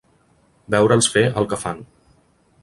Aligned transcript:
Veure'ls 0.75 1.09
fer 1.17 1.23
el 1.43 1.47
que 1.53 1.61
fan. 1.67 1.85